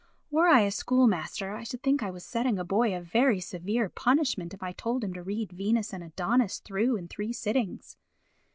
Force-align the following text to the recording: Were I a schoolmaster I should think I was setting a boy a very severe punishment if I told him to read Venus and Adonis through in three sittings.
Were 0.31 0.47
I 0.47 0.61
a 0.61 0.71
schoolmaster 0.71 1.53
I 1.55 1.61
should 1.63 1.83
think 1.83 2.01
I 2.01 2.09
was 2.09 2.25
setting 2.25 2.57
a 2.57 2.65
boy 2.65 2.95
a 2.97 3.01
very 3.01 3.39
severe 3.39 3.87
punishment 3.87 4.51
if 4.51 4.63
I 4.63 4.71
told 4.71 5.03
him 5.03 5.13
to 5.13 5.21
read 5.21 5.51
Venus 5.51 5.93
and 5.93 6.03
Adonis 6.03 6.57
through 6.57 6.95
in 6.95 7.07
three 7.07 7.31
sittings. 7.31 7.97